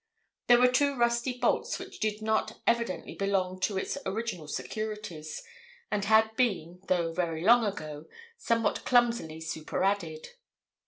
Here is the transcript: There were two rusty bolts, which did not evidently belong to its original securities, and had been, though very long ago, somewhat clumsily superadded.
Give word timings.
There 0.47 0.57
were 0.59 0.67
two 0.67 0.95
rusty 0.95 1.37
bolts, 1.37 1.77
which 1.77 1.99
did 1.99 2.23
not 2.23 2.59
evidently 2.65 3.13
belong 3.13 3.59
to 3.59 3.77
its 3.77 3.99
original 4.03 4.47
securities, 4.47 5.43
and 5.91 6.05
had 6.05 6.35
been, 6.35 6.81
though 6.87 7.13
very 7.13 7.43
long 7.43 7.63
ago, 7.63 8.05
somewhat 8.35 8.83
clumsily 8.83 9.39
superadded. 9.39 10.29